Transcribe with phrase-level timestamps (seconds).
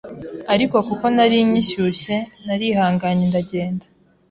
[0.53, 2.15] Ariko kuko nari nkishyushye
[2.45, 3.85] narihanganye ndagenda